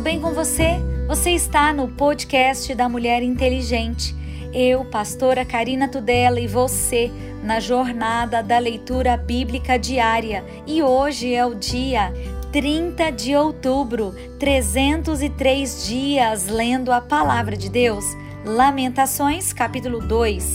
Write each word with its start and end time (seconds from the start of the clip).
tudo 0.00 0.04
bem 0.04 0.18
com 0.18 0.32
você? 0.32 0.80
Você 1.08 1.32
está 1.32 1.74
no 1.74 1.86
podcast 1.86 2.74
da 2.74 2.88
Mulher 2.88 3.22
Inteligente. 3.22 4.16
Eu, 4.50 4.82
pastora 4.86 5.44
Karina 5.44 5.88
Tudela, 5.88 6.40
e 6.40 6.46
você 6.46 7.10
na 7.44 7.60
jornada 7.60 8.42
da 8.42 8.58
leitura 8.58 9.14
bíblica 9.18 9.78
diária. 9.78 10.42
E 10.66 10.82
hoje 10.82 11.34
é 11.34 11.44
o 11.44 11.54
dia 11.54 12.14
30 12.50 13.10
de 13.10 13.36
outubro, 13.36 14.14
303 14.38 15.86
dias 15.86 16.46
lendo 16.46 16.90
a 16.92 17.02
palavra 17.02 17.54
de 17.54 17.68
Deus. 17.68 18.06
Lamentações, 18.42 19.52
capítulo 19.52 20.00
2. 20.00 20.54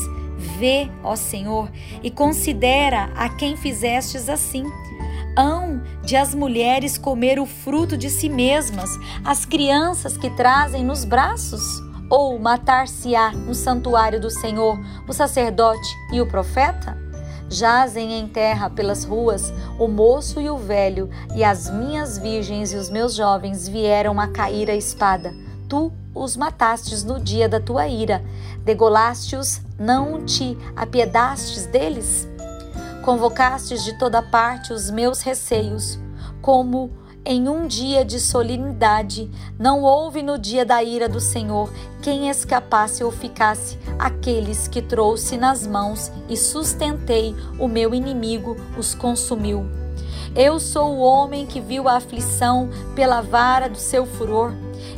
Vê, 0.58 0.90
ó 1.04 1.16
Senhor, 1.16 1.70
e 2.02 2.10
considera 2.10 3.12
a 3.16 3.30
quem 3.30 3.56
fizestes 3.56 4.28
assim 4.28 4.66
hão 5.38 5.82
de 6.04 6.16
as 6.16 6.34
mulheres 6.34 6.98
comer 6.98 7.40
o 7.40 7.46
fruto 7.46 7.98
de 7.98 8.10
si 8.10 8.30
mesmas, 8.30 8.90
as 9.24 9.46
crianças 9.46 10.18
que 10.18 10.30
trazem 10.30 10.84
nos 10.84 11.04
braços? 11.04 11.62
Ou 12.10 12.38
matar-se-á 12.38 13.32
no 13.32 13.54
santuário 13.54 14.22
do 14.22 14.30
Senhor 14.30 14.80
o 15.08 15.14
sacerdote 15.14 15.90
e 16.12 16.22
o 16.22 16.28
profeta? 16.28 16.98
Jazem 17.50 18.20
em 18.20 18.28
terra 18.28 18.70
pelas 18.70 19.04
ruas 19.04 19.54
o 19.80 19.88
moço 19.88 20.42
e 20.42 20.50
o 20.50 20.58
velho, 20.58 21.10
e 21.36 21.44
as 21.44 21.70
minhas 21.70 22.18
virgens 22.18 22.74
e 22.74 22.76
os 22.76 22.90
meus 22.90 23.14
jovens 23.14 23.68
vieram 23.68 24.20
a 24.20 24.28
cair 24.28 24.70
a 24.70 24.76
espada. 24.76 25.34
Tu 25.68 25.92
os 26.14 26.38
matastes 26.38 27.04
no 27.04 27.20
dia 27.20 27.50
da 27.50 27.60
tua 27.60 27.88
ira, 27.88 28.24
degolaste-os, 28.64 29.62
não 29.78 30.26
te 30.26 30.58
apiedastes 30.76 31.66
deles? 31.66 32.28
Convocastes 33.06 33.84
de 33.84 33.94
toda 34.00 34.20
parte 34.20 34.74
os 34.74 34.90
meus 34.90 35.22
receios, 35.22 36.00
como 36.42 36.90
em 37.24 37.48
um 37.48 37.68
dia 37.68 38.04
de 38.04 38.20
solenidade, 38.20 39.30
não 39.60 39.84
houve 39.84 40.24
no 40.24 40.40
dia 40.40 40.66
da 40.66 40.84
ira 40.84 41.08
do 41.08 41.20
Senhor 41.20 41.72
quem 42.02 42.30
escapasse 42.32 43.04
ou 43.04 43.12
ficasse 43.12 43.78
aqueles 44.00 44.68
que 44.68 44.82
trouxe 44.82 45.38
nas 45.38 45.68
mãos 45.68 46.12
e 46.28 46.36
sustentei 46.36 47.36
o 47.60 47.68
meu 47.68 47.94
inimigo 47.94 48.58
os 48.76 48.96
consumiu. 48.96 49.68
Eu 50.36 50.60
sou 50.60 50.96
o 50.96 51.00
homem 51.00 51.46
que 51.46 51.62
viu 51.62 51.88
a 51.88 51.98
aflição 51.98 52.72
pela 52.96 53.22
vara 53.22 53.70
do 53.70 53.78
seu 53.78 54.08
furor. 54.08 54.52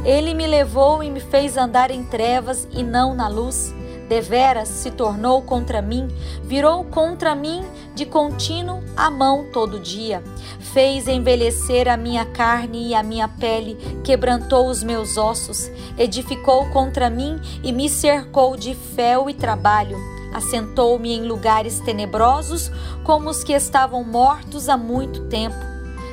Ele 0.05 0.33
me 0.33 0.47
levou 0.47 1.03
e 1.03 1.11
me 1.11 1.19
fez 1.19 1.57
andar 1.57 1.91
em 1.91 2.05
trevas 2.05 2.65
e 2.71 2.83
não 2.83 3.13
na 3.13 3.27
luz 3.27 3.75
deveras 4.07 4.67
se 4.67 4.91
tornou 4.91 5.41
contra 5.41 5.81
mim, 5.81 6.07
virou 6.43 6.83
contra 6.85 7.35
mim 7.35 7.63
de 7.93 8.05
contínuo 8.05 8.81
a 8.95 9.09
mão 9.09 9.47
todo 9.51 9.79
dia. 9.79 10.23
Fez 10.59 11.07
envelhecer 11.07 11.87
a 11.87 11.97
minha 11.97 12.25
carne 12.25 12.89
e 12.89 12.95
a 12.95 13.03
minha 13.03 13.27
pele, 13.27 13.75
quebrantou 14.03 14.69
os 14.69 14.83
meus 14.83 15.17
ossos, 15.17 15.69
edificou 15.97 16.67
contra 16.69 17.09
mim 17.09 17.39
e 17.63 17.71
me 17.71 17.89
cercou 17.89 18.55
de 18.55 18.75
fel 18.75 19.29
e 19.29 19.33
trabalho. 19.33 19.97
Assentou-me 20.33 21.13
em 21.13 21.23
lugares 21.23 21.79
tenebrosos, 21.79 22.71
como 23.03 23.29
os 23.29 23.43
que 23.43 23.53
estavam 23.53 24.03
mortos 24.03 24.69
há 24.69 24.77
muito 24.77 25.21
tempo. 25.25 25.55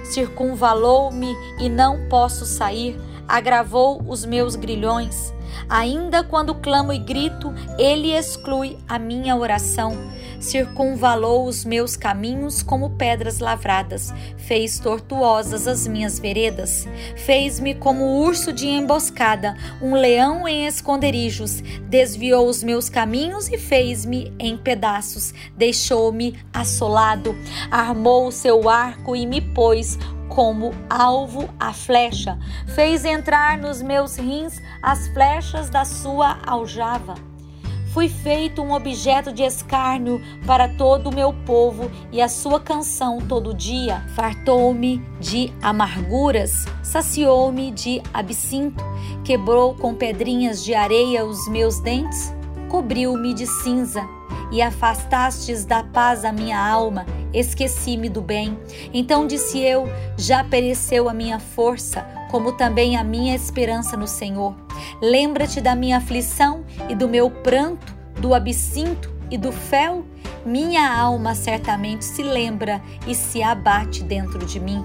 Circunvalou-me 0.04 1.34
e 1.58 1.68
não 1.68 2.08
posso 2.08 2.44
sair, 2.46 2.98
agravou 3.26 4.02
os 4.06 4.24
meus 4.24 4.54
grilhões. 4.54 5.32
Ainda 5.68 6.22
quando 6.22 6.54
clamo 6.54 6.92
e 6.92 6.98
grito, 6.98 7.52
ele 7.78 8.12
exclui 8.12 8.76
a 8.88 8.98
minha 8.98 9.36
oração. 9.36 9.92
Circunvalou 10.38 11.46
os 11.46 11.64
meus 11.64 11.96
caminhos 11.96 12.62
como 12.62 12.90
pedras 12.90 13.38
lavradas, 13.38 14.12
fez 14.36 14.78
tortuosas 14.78 15.66
as 15.66 15.86
minhas 15.86 16.18
veredas, 16.18 16.86
fez-me 17.16 17.74
como 17.74 18.20
urso 18.20 18.52
de 18.52 18.68
emboscada, 18.68 19.56
um 19.80 19.94
leão 19.94 20.46
em 20.46 20.66
esconderijos, 20.66 21.62
desviou 21.88 22.46
os 22.46 22.62
meus 22.62 22.88
caminhos 22.88 23.48
e 23.48 23.56
fez-me 23.56 24.32
em 24.38 24.56
pedaços, 24.56 25.32
deixou-me 25.56 26.36
assolado, 26.52 27.34
armou 27.70 28.28
o 28.28 28.32
seu 28.32 28.68
arco 28.68 29.16
e 29.16 29.26
me 29.26 29.40
pôs 29.40 29.98
como 30.34 30.72
alvo 30.90 31.48
a 31.60 31.72
flecha, 31.72 32.38
fez 32.74 33.04
entrar 33.04 33.56
nos 33.56 33.80
meus 33.80 34.16
rins 34.16 34.60
as 34.82 35.06
flechas 35.08 35.70
da 35.70 35.84
sua 35.84 36.38
aljava. 36.44 37.14
Fui 37.92 38.08
feito 38.08 38.60
um 38.60 38.72
objeto 38.72 39.32
de 39.32 39.44
escárnio 39.44 40.20
para 40.44 40.68
todo 40.68 41.10
o 41.10 41.14
meu 41.14 41.32
povo, 41.46 41.88
e 42.10 42.20
a 42.20 42.28
sua 42.28 42.58
canção 42.58 43.18
todo 43.20 43.54
dia 43.54 44.04
fartou-me 44.16 45.00
de 45.20 45.52
amarguras, 45.62 46.64
saciou-me 46.82 47.70
de 47.70 48.02
absinto, 48.12 48.82
quebrou 49.22 49.76
com 49.76 49.94
pedrinhas 49.94 50.64
de 50.64 50.74
areia 50.74 51.24
os 51.24 51.46
meus 51.48 51.78
dentes, 51.78 52.34
cobriu-me 52.68 53.32
de 53.32 53.46
cinza, 53.46 54.04
e 54.50 54.62
afastastes 54.62 55.64
da 55.64 55.82
paz 55.82 56.24
a 56.24 56.32
minha 56.32 56.58
alma, 56.58 57.06
esqueci-me 57.32 58.08
do 58.08 58.20
bem. 58.20 58.58
Então 58.92 59.26
disse 59.26 59.58
eu: 59.58 59.88
já 60.16 60.44
pereceu 60.44 61.08
a 61.08 61.14
minha 61.14 61.38
força, 61.38 62.06
como 62.30 62.52
também 62.52 62.96
a 62.96 63.04
minha 63.04 63.34
esperança 63.34 63.96
no 63.96 64.06
Senhor. 64.06 64.54
Lembra-te 65.00 65.60
da 65.60 65.74
minha 65.74 65.98
aflição 65.98 66.64
e 66.88 66.94
do 66.94 67.08
meu 67.08 67.30
pranto, 67.30 67.94
do 68.20 68.34
absinto 68.34 69.12
e 69.30 69.38
do 69.38 69.52
fel. 69.52 70.04
Minha 70.44 70.94
alma 70.94 71.34
certamente 71.34 72.04
se 72.04 72.22
lembra 72.22 72.82
e 73.06 73.14
se 73.14 73.42
abate 73.42 74.02
dentro 74.02 74.44
de 74.44 74.60
mim. 74.60 74.84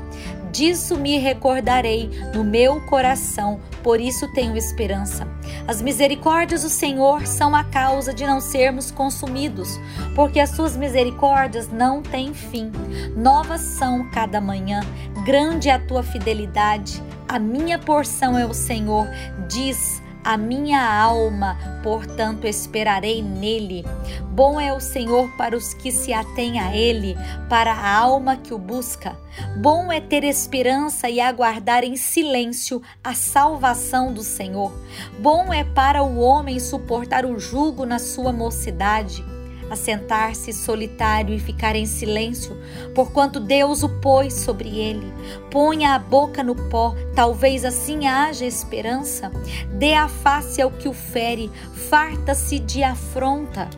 Disso 0.51 0.97
me 0.97 1.17
recordarei 1.19 2.09
no 2.33 2.43
meu 2.43 2.81
coração, 2.87 3.59
por 3.83 4.01
isso 4.01 4.27
tenho 4.33 4.57
esperança. 4.57 5.27
As 5.67 5.81
misericórdias 5.81 6.63
do 6.63 6.69
Senhor 6.69 7.27
são 7.27 7.55
a 7.55 7.63
causa 7.63 8.13
de 8.13 8.25
não 8.25 8.41
sermos 8.41 8.89
consumidos, 8.89 9.79
porque 10.15 10.39
as 10.39 10.49
suas 10.49 10.75
misericórdias 10.75 11.69
não 11.69 12.01
têm 12.01 12.33
fim. 12.33 12.71
Novas 13.15 13.61
são 13.61 14.09
cada 14.09 14.41
manhã, 14.41 14.81
grande 15.23 15.69
é 15.69 15.73
a 15.73 15.79
tua 15.79 16.01
fidelidade. 16.01 17.03
A 17.27 17.37
minha 17.37 17.77
porção 17.77 18.37
é 18.37 18.45
o 18.45 18.53
Senhor, 18.53 19.07
diz 19.47 20.01
a 20.23 20.37
minha 20.37 20.81
alma, 20.81 21.57
portanto, 21.81 22.45
esperarei 22.45 23.21
nele. 23.21 23.85
Bom 24.31 24.59
é 24.59 24.73
o 24.73 24.79
Senhor 24.79 25.29
para 25.37 25.55
os 25.55 25.73
que 25.73 25.91
se 25.91 26.13
atêm 26.13 26.59
a 26.59 26.75
ele, 26.75 27.15
para 27.49 27.73
a 27.73 27.97
alma 27.97 28.37
que 28.37 28.53
o 28.53 28.57
busca. 28.57 29.17
Bom 29.57 29.91
é 29.91 29.99
ter 29.99 30.23
esperança 30.23 31.09
e 31.09 31.19
aguardar 31.19 31.83
em 31.83 31.95
silêncio 31.95 32.81
a 33.03 33.13
salvação 33.13 34.13
do 34.13 34.23
Senhor. 34.23 34.71
Bom 35.19 35.53
é 35.53 35.63
para 35.63 36.03
o 36.03 36.19
homem 36.19 36.59
suportar 36.59 37.25
o 37.25 37.39
jugo 37.39 37.85
na 37.85 37.99
sua 37.99 38.31
mocidade 38.31 39.23
assentar-se 39.69 40.53
solitário 40.53 41.33
e 41.33 41.39
ficar 41.39 41.75
em 41.75 41.85
silêncio, 41.85 42.57
porquanto 42.95 43.39
Deus 43.39 43.83
o 43.83 43.89
pôs 43.99 44.33
sobre 44.33 44.79
ele. 44.79 45.13
Ponha 45.51 45.93
a 45.95 45.99
boca 45.99 46.43
no 46.43 46.55
pó, 46.69 46.95
talvez 47.15 47.65
assim 47.65 48.07
haja 48.07 48.45
esperança. 48.45 49.31
Dê 49.73 49.93
a 49.93 50.07
face 50.07 50.61
ao 50.61 50.71
que 50.71 50.87
o 50.87 50.93
fere, 50.93 51.51
farta-se 51.89 52.59
de 52.59 52.83
afronta 52.83 53.69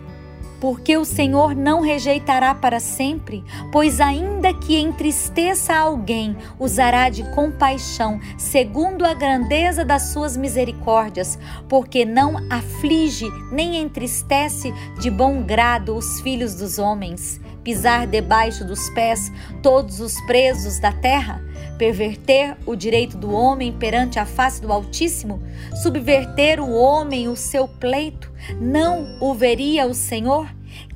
porque 0.62 0.96
o 0.96 1.04
Senhor 1.04 1.56
não 1.56 1.82
rejeitará 1.82 2.54
para 2.54 2.80
sempre, 2.80 3.44
pois 3.72 4.00
ainda 4.00 4.54
que 4.54 4.80
entristeça 4.80 5.76
alguém, 5.76 6.38
usará 6.60 7.10
de 7.10 7.24
compaixão, 7.32 8.22
segundo 8.38 9.04
a 9.04 9.16
grandeza 9.16 9.84
das 9.84 10.14
suas 10.14 10.38
misericórdias, 10.38 11.38
porque 11.68 12.06
não 12.06 12.36
aflige 12.48 13.26
nem 13.52 13.78
entristece 13.78 14.72
de 15.00 15.10
bom 15.10 15.42
grado 15.42 15.96
os 15.96 16.22
filhos 16.22 16.54
dos 16.54 16.78
homens. 16.78 17.42
Pisar 17.64 18.08
debaixo 18.08 18.66
dos 18.66 18.90
pés 18.90 19.32
todos 19.62 20.00
os 20.00 20.20
presos 20.22 20.80
da 20.80 20.92
terra, 20.92 21.44
perverter 21.78 22.58
o 22.66 22.76
direito 22.76 23.18
do 23.18 23.32
homem 23.32 23.72
perante 23.72 24.20
a 24.20 24.26
face 24.26 24.62
do 24.62 24.72
Altíssimo, 24.72 25.42
subverter 25.82 26.60
o 26.60 26.72
homem 26.72 27.28
o 27.28 27.36
seu 27.36 27.68
pleito, 27.68 28.32
não 28.60 29.18
o 29.20 29.34
veria 29.34 29.86
o 29.86 29.94
Senhor? 29.94 30.48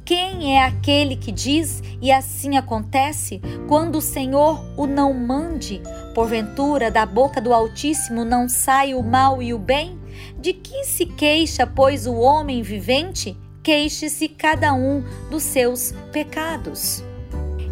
Quem 0.05 0.55
é 0.55 0.63
aquele 0.63 1.15
que 1.15 1.31
diz 1.31 1.81
e 1.99 2.11
assim 2.11 2.57
acontece 2.57 3.41
quando 3.67 3.95
o 3.95 4.01
Senhor 4.01 4.63
o 4.77 4.85
não 4.85 5.11
mande? 5.11 5.81
Porventura, 6.13 6.91
da 6.91 7.07
boca 7.07 7.41
do 7.41 7.51
Altíssimo 7.51 8.23
não 8.23 8.47
sai 8.47 8.93
o 8.93 9.01
mal 9.01 9.41
e 9.41 9.51
o 9.51 9.57
bem? 9.57 9.99
De 10.39 10.53
que 10.53 10.83
se 10.83 11.07
queixa, 11.07 11.65
pois, 11.65 12.05
o 12.05 12.13
homem 12.13 12.61
vivente? 12.61 13.35
Queixe-se 13.65 14.29
cada 14.29 14.75
um 14.75 15.03
dos 15.27 15.41
seus 15.41 15.91
pecados 16.11 17.03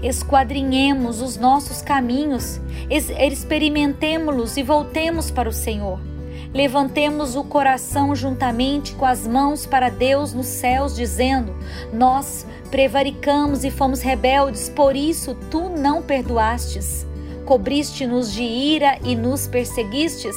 esquadrinhemos 0.01 1.21
os 1.21 1.37
nossos 1.37 1.83
caminhos, 1.83 2.59
experimentemos-los 2.89 4.57
e 4.57 4.63
voltemos 4.63 5.29
para 5.29 5.47
o 5.47 5.53
Senhor. 5.53 5.99
Levantemos 6.51 7.35
o 7.35 7.43
coração 7.43 8.15
juntamente 8.15 8.95
com 8.95 9.05
as 9.05 9.27
mãos 9.27 9.67
para 9.67 9.89
Deus 9.89 10.33
nos 10.33 10.47
céus, 10.47 10.95
dizendo: 10.95 11.55
Nós 11.93 12.45
prevaricamos 12.71 13.63
e 13.63 13.69
fomos 13.69 14.01
rebeldes, 14.01 14.69
por 14.69 14.95
isso 14.95 15.35
tu 15.51 15.69
não 15.69 16.01
perdoastes. 16.01 17.05
Cobriste-nos 17.45 18.33
de 18.33 18.41
ira 18.41 18.97
e 19.03 19.15
nos 19.15 19.47
perseguistes, 19.47 20.35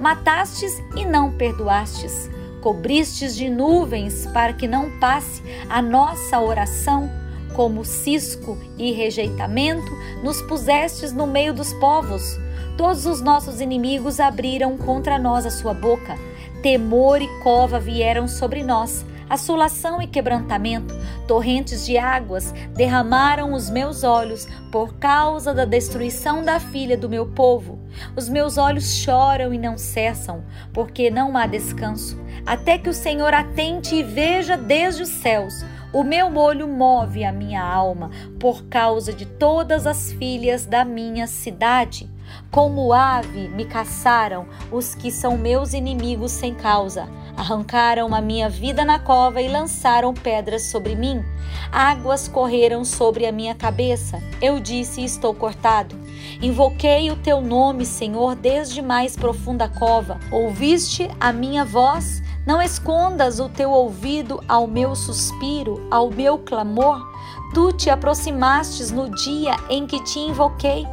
matastes 0.00 0.72
e 0.96 1.04
não 1.04 1.30
perdoastes. 1.32 2.28
Cobristes 2.66 3.36
de 3.36 3.48
nuvens 3.48 4.26
para 4.32 4.52
que 4.52 4.66
não 4.66 4.98
passe 4.98 5.40
a 5.70 5.80
nossa 5.80 6.40
oração. 6.40 7.08
Como 7.54 7.84
cisco 7.84 8.58
e 8.76 8.90
rejeitamento, 8.90 9.88
nos 10.20 10.42
pusestes 10.42 11.12
no 11.12 11.28
meio 11.28 11.54
dos 11.54 11.72
povos. 11.74 12.36
Todos 12.76 13.06
os 13.06 13.20
nossos 13.20 13.60
inimigos 13.60 14.18
abriram 14.18 14.76
contra 14.76 15.16
nós 15.16 15.46
a 15.46 15.50
sua 15.52 15.72
boca. 15.74 16.18
Temor 16.60 17.22
e 17.22 17.28
cova 17.44 17.78
vieram 17.78 18.26
sobre 18.26 18.64
nós 18.64 19.06
assolação 19.28 20.00
e 20.00 20.06
quebrantamento, 20.06 20.94
torrentes 21.26 21.84
de 21.84 21.98
águas 21.98 22.52
derramaram 22.74 23.52
os 23.52 23.68
meus 23.68 24.04
olhos 24.04 24.46
por 24.70 24.94
causa 24.94 25.52
da 25.52 25.64
destruição 25.64 26.42
da 26.42 26.60
filha 26.60 26.96
do 26.96 27.08
meu 27.08 27.26
povo. 27.26 27.78
Os 28.14 28.28
meus 28.28 28.56
olhos 28.56 28.94
choram 28.94 29.52
e 29.52 29.58
não 29.58 29.76
cessam, 29.76 30.44
porque 30.72 31.10
não 31.10 31.36
há 31.36 31.46
descanso, 31.46 32.18
até 32.46 32.78
que 32.78 32.88
o 32.88 32.94
Senhor 32.94 33.34
atente 33.34 33.96
e 33.96 34.02
veja 34.02 34.56
desde 34.56 35.02
os 35.02 35.08
céus. 35.08 35.64
O 35.92 36.04
meu 36.04 36.34
olho 36.36 36.68
move 36.68 37.24
a 37.24 37.32
minha 37.32 37.62
alma 37.62 38.10
por 38.38 38.64
causa 38.66 39.12
de 39.12 39.26
todas 39.26 39.86
as 39.86 40.12
filhas 40.12 40.66
da 40.66 40.84
minha 40.84 41.26
cidade. 41.26 42.08
Como 42.50 42.92
ave 42.92 43.48
me 43.48 43.64
caçaram 43.64 44.46
os 44.70 44.94
que 44.94 45.10
são 45.10 45.38
meus 45.38 45.72
inimigos 45.72 46.32
sem 46.32 46.54
causa. 46.54 47.08
Arrancaram 47.36 48.14
a 48.14 48.20
minha 48.20 48.48
vida 48.48 48.84
na 48.84 48.98
cova 48.98 49.40
e 49.40 49.48
lançaram 49.48 50.12
pedras 50.12 50.62
sobre 50.62 50.96
mim. 50.96 51.24
Águas 51.70 52.28
correram 52.28 52.84
sobre 52.84 53.26
a 53.26 53.32
minha 53.32 53.54
cabeça. 53.54 54.22
Eu 54.40 54.58
disse: 54.58 55.04
Estou 55.04 55.34
cortado. 55.34 55.94
Invoquei 56.42 57.10
o 57.10 57.16
teu 57.16 57.40
nome, 57.40 57.86
Senhor, 57.86 58.34
desde 58.34 58.82
mais 58.82 59.16
profunda 59.16 59.68
cova. 59.68 60.18
Ouviste 60.30 61.08
a 61.20 61.32
minha 61.32 61.64
voz? 61.64 62.22
Não 62.46 62.62
escondas 62.62 63.40
o 63.40 63.48
teu 63.48 63.72
ouvido 63.72 64.40
ao 64.46 64.68
meu 64.68 64.94
suspiro, 64.94 65.84
ao 65.90 66.08
meu 66.08 66.38
clamor. 66.38 67.04
Tu 67.52 67.72
te 67.72 67.90
aproximastes 67.90 68.92
no 68.92 69.10
dia 69.10 69.56
em 69.68 69.84
que 69.84 70.00
te 70.04 70.20
invoquei. 70.20 70.86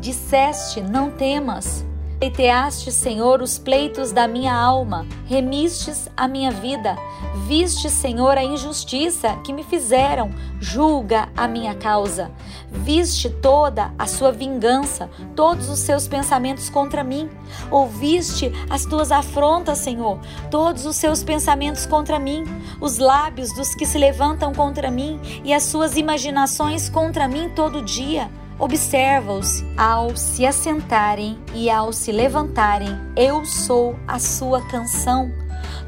Disseste: 0.00 0.80
Não 0.80 1.12
temas. 1.12 1.85
Pleiteaste, 2.18 2.90
Senhor, 2.90 3.42
os 3.42 3.58
pleitos 3.58 4.10
da 4.10 4.26
minha 4.26 4.54
alma, 4.54 5.06
remistes 5.26 6.08
a 6.16 6.26
minha 6.26 6.50
vida. 6.50 6.96
Viste, 7.46 7.90
Senhor, 7.90 8.38
a 8.38 8.42
injustiça 8.42 9.36
que 9.44 9.52
me 9.52 9.62
fizeram, 9.62 10.30
julga 10.58 11.28
a 11.36 11.46
minha 11.46 11.74
causa. 11.74 12.30
Viste 12.70 13.28
toda 13.28 13.92
a 13.98 14.06
sua 14.06 14.32
vingança, 14.32 15.10
todos 15.34 15.68
os 15.68 15.78
seus 15.80 16.08
pensamentos 16.08 16.70
contra 16.70 17.04
mim. 17.04 17.28
Ouviste 17.70 18.50
as 18.70 18.86
tuas 18.86 19.12
afrontas, 19.12 19.76
Senhor, 19.78 20.18
todos 20.50 20.86
os 20.86 20.96
seus 20.96 21.22
pensamentos 21.22 21.84
contra 21.84 22.18
mim, 22.18 22.44
os 22.80 22.96
lábios 22.96 23.52
dos 23.52 23.74
que 23.74 23.84
se 23.84 23.98
levantam 23.98 24.54
contra 24.54 24.90
mim 24.90 25.20
e 25.44 25.52
as 25.52 25.64
suas 25.64 25.98
imaginações 25.98 26.88
contra 26.88 27.28
mim 27.28 27.50
todo 27.54 27.82
dia. 27.82 28.30
Observa-os 28.58 29.62
ao 29.76 30.16
se 30.16 30.46
assentarem 30.46 31.38
e 31.54 31.68
ao 31.68 31.92
se 31.92 32.10
levantarem. 32.10 32.88
Eu 33.14 33.44
sou 33.44 33.94
a 34.08 34.18
sua 34.18 34.66
canção. 34.68 35.30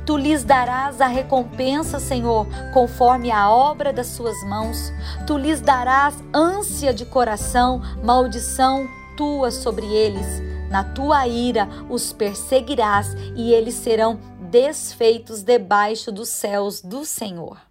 Tu 0.05 0.17
lhes 0.17 0.45
darás 0.45 1.01
a 1.01 1.07
recompensa, 1.07 1.99
Senhor, 1.99 2.47
conforme 2.75 3.31
a 3.31 3.51
obra 3.51 3.93
das 3.93 4.09
suas 4.09 4.43
mãos. 4.45 4.93
Tu 5.27 5.37
lhes 5.39 5.61
darás 5.61 6.15
ânsia 6.33 6.93
de 6.93 7.07
coração, 7.07 7.81
maldição 8.03 8.87
tua 9.17 9.51
sobre 9.51 9.87
eles. 9.87 10.27
Na 10.71 10.85
tua 10.85 11.27
ira 11.27 11.69
os 11.89 12.13
perseguirás 12.13 13.15
e 13.35 13.53
eles 13.53 13.75
serão 13.75 14.19
desfeitos 14.41 15.43
debaixo 15.43 16.13
dos 16.13 16.29
céus 16.29 16.83
do 16.83 17.05
Senhor. 17.05 17.68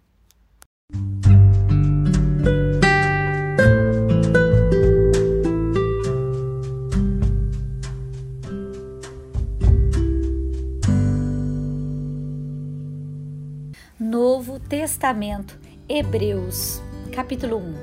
Novo 14.00 14.60
Testamento, 14.60 15.58
Hebreus, 15.88 16.80
capítulo 17.10 17.56
1. 17.56 17.74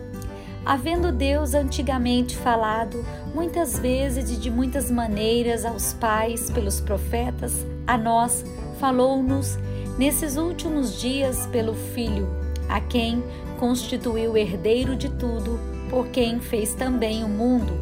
Havendo 0.66 1.12
Deus 1.12 1.54
antigamente 1.54 2.38
falado 2.38 3.06
muitas 3.34 3.78
vezes 3.78 4.32
e 4.32 4.38
de 4.38 4.50
muitas 4.50 4.90
maneiras 4.90 5.66
aos 5.66 5.92
pais 5.92 6.50
pelos 6.50 6.80
profetas, 6.80 7.66
a 7.86 7.98
nós 7.98 8.46
falou-nos 8.80 9.58
nesses 9.98 10.38
últimos 10.38 11.02
dias 11.02 11.48
pelo 11.48 11.74
Filho, 11.74 12.30
a 12.70 12.80
quem 12.80 13.22
constituiu 13.60 14.38
herdeiro 14.38 14.96
de 14.96 15.10
tudo, 15.10 15.60
por 15.90 16.08
quem 16.08 16.40
fez 16.40 16.74
também 16.74 17.26
o 17.26 17.28
mundo, 17.28 17.74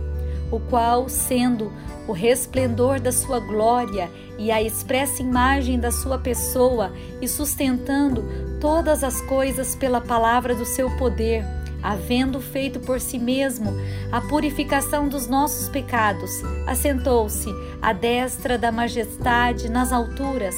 o 0.54 0.60
qual, 0.60 1.10
sendo 1.10 1.74
o 2.08 2.12
resplendor 2.12 3.00
da 3.00 3.12
sua 3.12 3.40
glória 3.40 4.08
e 4.38 4.52
a 4.52 4.62
expressa 4.62 5.24
imagem 5.24 5.80
da 5.80 5.92
sua 5.92 6.20
pessoa, 6.20 6.94
e 7.20 7.28
sustentando 7.28 8.24
todas 8.62 9.04
as 9.04 9.20
coisas 9.22 9.76
pela 9.76 10.00
palavra 10.00 10.54
do 10.54 10.64
seu 10.64 10.96
poder, 10.98 11.44
havendo 11.82 12.40
feito 12.40 12.80
por 12.80 13.00
si 13.00 13.18
mesmo 13.18 13.74
a 14.12 14.22
purificação 14.22 15.10
dos 15.10 15.26
nossos 15.28 15.68
pecados, 15.70 16.30
assentou-se 16.68 17.50
à 17.82 17.92
destra 17.92 18.56
da 18.56 18.72
majestade 18.72 19.70
nas 19.70 19.92
alturas, 19.92 20.56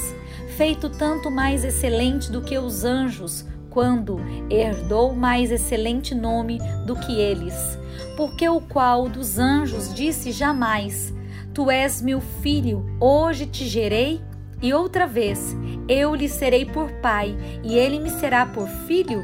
feito 0.58 0.90
tanto 0.90 1.30
mais 1.30 1.64
excelente 1.64 2.30
do 2.30 2.42
que 2.42 2.58
os 2.58 2.84
anjos, 2.84 3.46
quando 3.76 4.18
herdou 4.48 5.14
mais 5.14 5.50
excelente 5.50 6.14
nome 6.14 6.58
do 6.86 6.96
que 6.96 7.20
eles. 7.20 7.78
Porque 8.16 8.48
o 8.48 8.58
qual 8.58 9.06
dos 9.06 9.38
anjos 9.38 9.92
disse 9.92 10.32
jamais: 10.32 11.12
Tu 11.52 11.70
és 11.70 12.00
meu 12.00 12.22
filho, 12.22 12.86
hoje 12.98 13.44
te 13.44 13.66
gerei? 13.66 14.22
E 14.62 14.72
outra 14.72 15.06
vez, 15.06 15.54
eu 15.86 16.14
lhe 16.14 16.26
serei 16.26 16.64
por 16.64 16.90
pai, 17.02 17.36
e 17.62 17.76
ele 17.76 18.00
me 18.00 18.08
será 18.08 18.46
por 18.46 18.66
filho? 18.66 19.22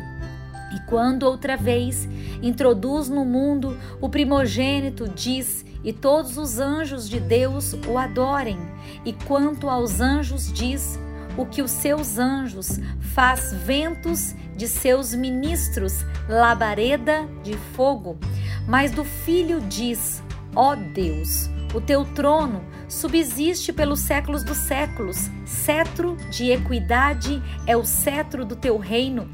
E 0.76 0.80
quando 0.86 1.22
outra 1.22 1.56
vez 1.56 2.06
introduz 2.42 3.08
no 3.08 3.24
mundo 3.24 3.74
o 4.02 4.08
primogênito, 4.10 5.08
diz: 5.08 5.64
E 5.82 5.94
todos 5.94 6.36
os 6.36 6.58
anjos 6.58 7.08
de 7.08 7.18
Deus 7.18 7.72
o 7.88 7.96
adorem. 7.96 8.58
E 9.02 9.14
quanto 9.14 9.70
aos 9.70 9.98
anjos, 9.98 10.52
diz: 10.52 10.98
O 11.36 11.46
que 11.46 11.62
os 11.62 11.70
seus 11.70 12.18
anjos 12.18 12.78
faz 13.14 13.52
ventos 13.52 14.34
de 14.56 14.68
seus 14.68 15.14
ministros, 15.14 16.04
labareda 16.28 17.26
de 17.42 17.56
fogo. 17.74 18.18
Mas 18.66 18.92
do 18.92 19.04
filho 19.04 19.60
diz: 19.60 20.22
Ó 20.54 20.74
Deus, 20.74 21.48
o 21.74 21.80
teu 21.80 22.04
trono 22.04 22.62
subsiste 22.88 23.72
pelos 23.72 24.00
séculos 24.00 24.44
dos 24.44 24.58
séculos. 24.58 25.30
Cetro 25.46 26.16
de 26.30 26.50
equidade 26.50 27.42
é 27.66 27.76
o 27.76 27.84
cetro 27.84 28.44
do 28.44 28.54
teu 28.54 28.76
reino. 28.76 29.28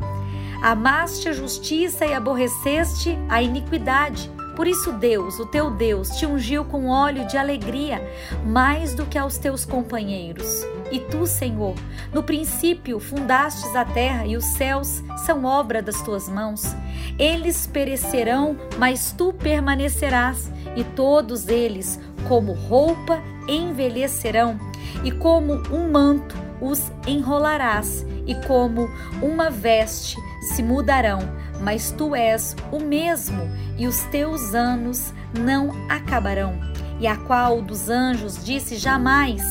Amaste 0.62 1.28
a 1.28 1.32
justiça 1.32 2.06
e 2.06 2.12
aborreceste 2.12 3.18
a 3.28 3.42
iniquidade. 3.42 4.30
Por 4.58 4.66
isso, 4.66 4.90
Deus, 4.90 5.38
o 5.38 5.46
teu 5.46 5.70
Deus, 5.70 6.08
te 6.16 6.26
ungiu 6.26 6.64
com 6.64 6.88
óleo 6.88 7.24
de 7.28 7.36
alegria, 7.36 8.02
mais 8.44 8.92
do 8.92 9.06
que 9.06 9.16
aos 9.16 9.38
teus 9.38 9.64
companheiros. 9.64 10.66
E 10.90 10.98
tu, 10.98 11.28
Senhor, 11.28 11.76
no 12.12 12.24
princípio 12.24 12.98
fundastes 12.98 13.76
a 13.76 13.84
terra 13.84 14.26
e 14.26 14.36
os 14.36 14.44
céus 14.44 15.00
são 15.18 15.44
obra 15.44 15.80
das 15.80 16.02
tuas 16.02 16.28
mãos. 16.28 16.74
Eles 17.16 17.68
perecerão, 17.68 18.56
mas 18.76 19.12
tu 19.16 19.32
permanecerás, 19.32 20.50
e 20.74 20.82
todos 20.82 21.46
eles, 21.46 22.00
como 22.26 22.52
roupa, 22.52 23.22
envelhecerão, 23.46 24.58
e 25.04 25.12
como 25.12 25.62
um 25.70 25.88
manto 25.88 26.36
os 26.60 26.90
enrolarás, 27.06 28.04
e 28.26 28.34
como 28.48 28.90
uma 29.22 29.50
veste 29.50 30.16
se 30.48 30.62
mudarão, 30.62 31.20
mas 31.60 31.90
tu 31.90 32.14
és 32.14 32.56
o 32.70 32.80
mesmo, 32.80 33.42
e 33.76 33.86
os 33.86 34.02
teus 34.04 34.54
anos 34.54 35.12
não 35.38 35.70
acabarão. 35.88 36.58
E 37.00 37.06
a 37.06 37.16
qual 37.16 37.62
dos 37.62 37.88
anjos 37.88 38.44
disse 38.44 38.76
jamais: 38.76 39.42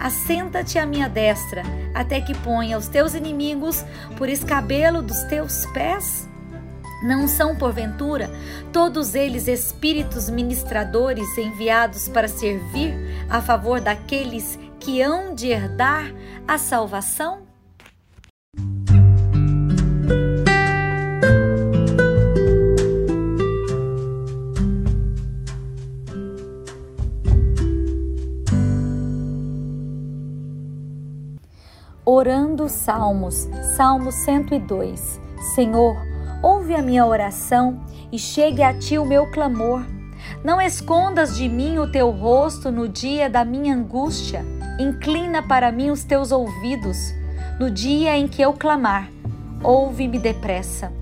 Assenta-te 0.00 0.78
à 0.78 0.86
minha 0.86 1.08
destra, 1.08 1.62
até 1.94 2.20
que 2.20 2.34
ponha 2.38 2.78
os 2.78 2.88
teus 2.88 3.14
inimigos 3.14 3.84
por 4.16 4.28
escabelo 4.28 5.02
dos 5.02 5.22
teus 5.24 5.66
pés? 5.66 6.28
Não 7.02 7.26
são, 7.26 7.56
porventura, 7.56 8.30
todos 8.72 9.16
eles 9.16 9.48
espíritos 9.48 10.30
ministradores 10.30 11.36
enviados 11.36 12.08
para 12.08 12.28
servir 12.28 12.94
a 13.28 13.42
favor 13.42 13.80
daqueles 13.80 14.56
que 14.78 15.02
hão 15.02 15.34
de 15.34 15.48
herdar 15.48 16.12
a 16.46 16.58
salvação? 16.58 17.51
Orando 32.14 32.68
Salmos, 32.68 33.48
Salmo 33.74 34.12
102. 34.12 35.18
Senhor, 35.54 35.96
ouve 36.42 36.74
a 36.74 36.82
minha 36.82 37.06
oração 37.06 37.80
e 38.12 38.18
chegue 38.18 38.62
a 38.62 38.74
ti 38.74 38.98
o 38.98 39.06
meu 39.06 39.30
clamor. 39.30 39.82
Não 40.44 40.60
escondas 40.60 41.34
de 41.34 41.48
mim 41.48 41.78
o 41.78 41.90
teu 41.90 42.10
rosto 42.10 42.70
no 42.70 42.86
dia 42.86 43.30
da 43.30 43.46
minha 43.46 43.74
angústia. 43.74 44.44
Inclina 44.78 45.42
para 45.42 45.72
mim 45.72 45.88
os 45.88 46.04
teus 46.04 46.32
ouvidos 46.32 47.14
no 47.58 47.70
dia 47.70 48.14
em 48.14 48.28
que 48.28 48.42
eu 48.42 48.52
clamar. 48.52 49.10
Ouve-me 49.64 50.18
depressa. 50.18 50.92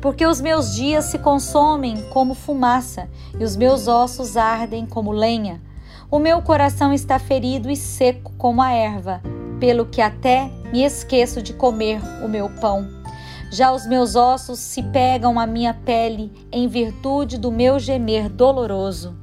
Porque 0.00 0.26
os 0.26 0.40
meus 0.40 0.74
dias 0.74 1.04
se 1.04 1.18
consomem 1.20 2.10
como 2.10 2.34
fumaça 2.34 3.08
e 3.38 3.44
os 3.44 3.54
meus 3.54 3.86
ossos 3.86 4.36
ardem 4.36 4.84
como 4.84 5.12
lenha. 5.12 5.62
O 6.10 6.18
meu 6.18 6.42
coração 6.42 6.92
está 6.92 7.20
ferido 7.20 7.70
e 7.70 7.76
seco 7.76 8.32
como 8.36 8.60
a 8.60 8.72
erva 8.72 9.35
pelo 9.58 9.86
que 9.86 10.00
até 10.00 10.50
me 10.72 10.84
esqueço 10.84 11.40
de 11.42 11.52
comer 11.52 12.00
o 12.24 12.28
meu 12.28 12.48
pão. 12.60 12.86
Já 13.50 13.72
os 13.72 13.86
meus 13.86 14.16
ossos 14.16 14.58
se 14.58 14.82
pegam 14.82 15.38
à 15.38 15.46
minha 15.46 15.72
pele 15.72 16.32
em 16.50 16.66
virtude 16.66 17.38
do 17.38 17.50
meu 17.52 17.78
gemer 17.78 18.28
doloroso. 18.28 19.16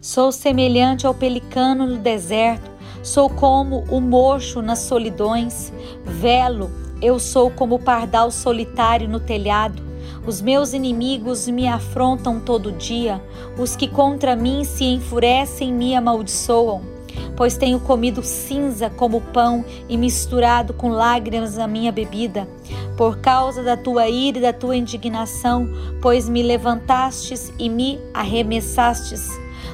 Sou 0.00 0.32
semelhante 0.32 1.06
ao 1.06 1.14
pelicano 1.14 1.86
no 1.86 1.96
deserto, 1.96 2.70
sou 3.02 3.30
como 3.30 3.84
o 3.88 4.00
mocho 4.00 4.60
nas 4.60 4.80
solidões, 4.80 5.72
velo, 6.04 6.70
eu 7.00 7.18
sou 7.18 7.50
como 7.50 7.76
o 7.76 7.78
pardal 7.78 8.30
solitário 8.30 9.08
no 9.08 9.20
telhado. 9.20 9.82
Os 10.26 10.40
meus 10.40 10.72
inimigos 10.72 11.48
me 11.48 11.66
afrontam 11.68 12.40
todo 12.40 12.72
dia, 12.72 13.22
os 13.58 13.76
que 13.76 13.88
contra 13.88 14.36
mim 14.36 14.64
se 14.64 14.84
enfurecem 14.84 15.72
me 15.72 15.94
amaldiçoam 15.96 16.91
pois 17.36 17.56
tenho 17.56 17.80
comido 17.80 18.22
cinza 18.22 18.90
como 18.90 19.20
pão 19.20 19.64
e 19.88 19.96
misturado 19.96 20.72
com 20.72 20.88
lágrimas 20.88 21.58
a 21.58 21.66
minha 21.66 21.92
bebida. 21.92 22.48
Por 22.96 23.18
causa 23.18 23.62
da 23.62 23.76
tua 23.76 24.08
ira 24.08 24.38
e 24.38 24.42
da 24.42 24.52
tua 24.52 24.76
indignação, 24.76 25.68
pois 26.00 26.28
me 26.28 26.42
levantastes 26.42 27.52
e 27.58 27.68
me 27.68 27.98
arremessastes. 28.12 29.28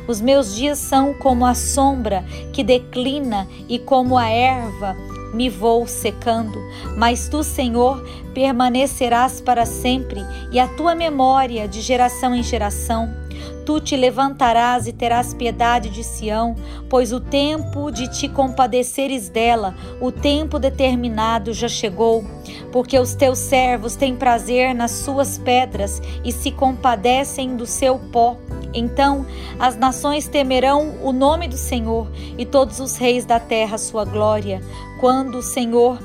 Os 0.06 0.20
meus 0.20 0.54
dias 0.54 0.78
são 0.78 1.12
como 1.12 1.44
a 1.44 1.54
sombra 1.54 2.24
que 2.52 2.64
declina 2.64 3.46
e 3.68 3.78
como 3.78 4.16
a 4.16 4.28
erva 4.28 4.96
me 5.32 5.50
vou 5.50 5.86
secando, 5.86 6.58
mas 6.96 7.28
tu, 7.28 7.42
Senhor, 7.42 8.02
permanecerás 8.32 9.40
para 9.40 9.66
sempre, 9.66 10.24
e 10.50 10.58
a 10.58 10.66
tua 10.66 10.94
memória 10.94 11.68
de 11.68 11.80
geração 11.80 12.34
em 12.34 12.42
geração. 12.42 13.14
Tu 13.68 13.80
te 13.80 13.96
levantarás 13.98 14.86
e 14.86 14.94
terás 14.94 15.34
piedade 15.34 15.90
de 15.90 16.02
Sião, 16.02 16.56
pois 16.88 17.12
o 17.12 17.20
tempo 17.20 17.90
de 17.90 18.08
te 18.08 18.26
compadeceres 18.26 19.28
dela, 19.28 19.74
o 20.00 20.10
tempo 20.10 20.58
determinado 20.58 21.52
já 21.52 21.68
chegou. 21.68 22.24
Porque 22.72 22.98
os 22.98 23.14
teus 23.14 23.38
servos 23.38 23.94
têm 23.94 24.16
prazer 24.16 24.74
nas 24.74 24.92
suas 24.92 25.36
pedras 25.36 26.00
e 26.24 26.32
se 26.32 26.50
compadecem 26.50 27.56
do 27.56 27.66
seu 27.66 27.98
pó. 28.10 28.38
Então 28.72 29.26
as 29.58 29.76
nações 29.76 30.26
temerão 30.26 30.94
o 31.02 31.12
nome 31.12 31.46
do 31.46 31.58
Senhor 31.58 32.10
e 32.38 32.46
todos 32.46 32.80
os 32.80 32.96
reis 32.96 33.26
da 33.26 33.38
terra 33.38 33.76
sua 33.76 34.06
glória. 34.06 34.62
Quando 34.98 35.40
o 35.40 35.42
Senhor 35.42 35.98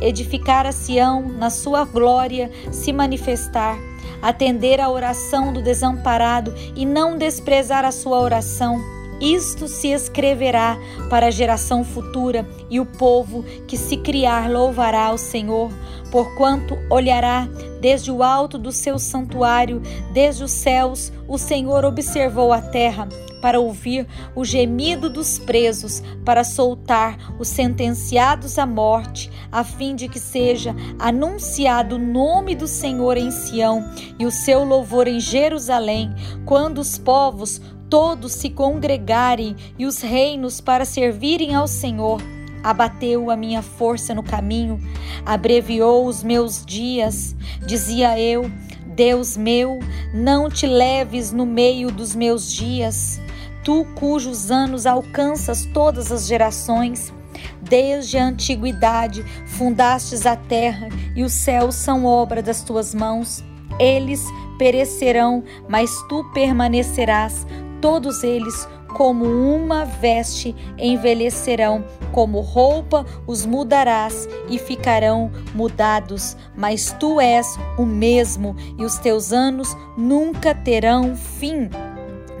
edificar 0.00 0.66
a 0.66 0.72
Sião 0.72 1.22
na 1.22 1.50
sua 1.50 1.84
glória 1.84 2.50
se 2.72 2.92
manifestar, 2.92 3.78
atender 4.22 4.80
à 4.80 4.88
oração 4.88 5.52
do 5.52 5.62
desamparado 5.62 6.54
e 6.74 6.84
não 6.84 7.16
desprezar 7.16 7.84
a 7.84 7.92
sua 7.92 8.20
oração. 8.20 8.80
Isto 9.20 9.68
se 9.68 9.88
escreverá 9.88 10.76
para 11.08 11.26
a 11.26 11.30
geração 11.30 11.84
futura, 11.84 12.46
e 12.68 12.80
o 12.80 12.84
povo 12.84 13.44
que 13.66 13.76
se 13.76 13.96
criar 13.96 14.50
louvará 14.50 15.06
ao 15.06 15.18
Senhor, 15.18 15.70
porquanto 16.10 16.76
olhará 16.90 17.48
desde 17.84 18.10
o 18.10 18.22
alto 18.22 18.56
do 18.56 18.72
seu 18.72 18.98
santuário, 18.98 19.82
desde 20.10 20.42
os 20.42 20.52
céus, 20.52 21.12
o 21.28 21.36
Senhor 21.36 21.84
observou 21.84 22.50
a 22.50 22.62
terra 22.62 23.06
para 23.42 23.60
ouvir 23.60 24.06
o 24.34 24.42
gemido 24.42 25.10
dos 25.10 25.38
presos, 25.38 26.02
para 26.24 26.44
soltar 26.44 27.34
os 27.38 27.46
sentenciados 27.46 28.58
à 28.58 28.64
morte, 28.64 29.30
a 29.52 29.62
fim 29.62 29.94
de 29.94 30.08
que 30.08 30.18
seja 30.18 30.74
anunciado 30.98 31.96
o 31.96 31.98
nome 31.98 32.54
do 32.54 32.66
Senhor 32.66 33.18
em 33.18 33.30
Sião 33.30 33.84
e 34.18 34.24
o 34.24 34.30
seu 34.30 34.64
louvor 34.64 35.06
em 35.06 35.20
Jerusalém, 35.20 36.10
quando 36.46 36.78
os 36.78 36.96
povos 36.96 37.60
todos 37.90 38.32
se 38.32 38.48
congregarem 38.48 39.54
e 39.78 39.84
os 39.84 40.00
reinos 40.00 40.58
para 40.58 40.86
servirem 40.86 41.54
ao 41.54 41.68
Senhor. 41.68 42.18
Abateu 42.64 43.30
a 43.30 43.36
minha 43.36 43.62
força 43.62 44.12
no 44.12 44.22
caminho, 44.22 44.80
abreviou 45.24 46.06
os 46.06 46.24
meus 46.24 46.66
dias. 46.66 47.36
Dizia 47.64 48.18
eu: 48.18 48.50
Deus 48.86 49.36
meu, 49.36 49.78
não 50.12 50.48
te 50.48 50.66
leves 50.66 51.30
no 51.30 51.46
meio 51.46 51.92
dos 51.92 52.16
meus 52.16 52.50
dias 52.50 53.20
tu 53.64 53.86
cujos 53.94 54.50
anos 54.50 54.86
alcanças 54.86 55.66
todas 55.72 56.12
as 56.12 56.26
gerações. 56.26 57.12
Desde 57.60 58.18
a 58.18 58.26
antiguidade 58.26 59.24
fundastes 59.46 60.26
a 60.26 60.36
terra 60.36 60.88
e 61.16 61.24
os 61.24 61.32
céus 61.32 61.74
são 61.74 62.04
obra 62.04 62.42
das 62.42 62.62
tuas 62.62 62.94
mãos. 62.94 63.42
Eles 63.80 64.22
perecerão, 64.58 65.42
mas 65.68 65.90
tu 66.08 66.22
permanecerás. 66.32 67.46
Todos 67.80 68.22
eles, 68.22 68.68
como 68.94 69.24
uma 69.24 69.84
veste, 69.84 70.54
envelhecerão, 70.78 71.84
como 72.12 72.40
roupa 72.40 73.04
os 73.26 73.44
mudarás 73.44 74.28
e 74.48 74.58
ficarão 74.58 75.30
mudados. 75.54 76.36
Mas 76.56 76.96
tu 76.98 77.20
és 77.20 77.58
o 77.76 77.84
mesmo 77.84 78.56
e 78.78 78.84
os 78.84 78.96
teus 78.98 79.32
anos 79.32 79.76
nunca 79.98 80.54
terão 80.54 81.14
fim. 81.16 81.68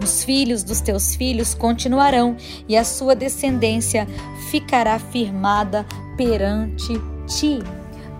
Os 0.02 0.22
filhos 0.22 0.62
dos 0.62 0.80
teus 0.80 1.14
filhos 1.14 1.54
continuarão, 1.54 2.36
e 2.68 2.76
a 2.76 2.84
sua 2.84 3.14
descendência 3.14 4.06
ficará 4.50 4.98
firmada 4.98 5.86
perante 6.16 6.92
ti. 7.26 7.58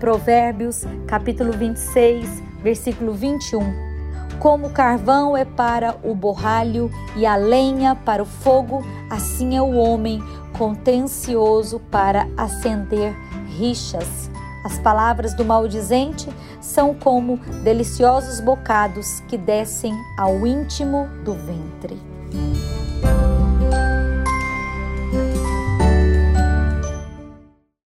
Provérbios, 0.00 0.84
capítulo 1.06 1.52
26, 1.52 2.42
versículo 2.62 3.12
21. 3.12 3.93
Como 4.38 4.66
o 4.66 4.70
carvão 4.70 5.36
é 5.36 5.44
para 5.44 5.96
o 6.02 6.14
borralho 6.14 6.90
e 7.16 7.24
a 7.24 7.36
lenha 7.36 7.94
para 7.94 8.22
o 8.22 8.26
fogo, 8.26 8.84
assim 9.10 9.56
é 9.56 9.62
o 9.62 9.74
homem 9.74 10.22
contencioso 10.56 11.80
para 11.90 12.28
acender 12.36 13.14
rixas. 13.46 14.30
As 14.64 14.78
palavras 14.78 15.34
do 15.34 15.44
maldizente 15.44 16.28
são 16.60 16.94
como 16.94 17.36
deliciosos 17.62 18.40
bocados 18.40 19.20
que 19.28 19.36
descem 19.36 19.92
ao 20.18 20.46
íntimo 20.46 21.06
do 21.24 21.34
ventre. 21.34 22.13